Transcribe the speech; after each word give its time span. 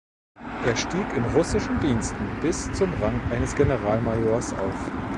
Er 0.65 0.75
stieg 0.75 1.13
in 1.15 1.23
russischen 1.25 1.79
Diensten 1.79 2.25
bis 2.41 2.73
zum 2.73 2.91
Rang 3.03 3.21
eines 3.29 3.53
Generalmajors 3.53 4.51
auf. 4.53 4.91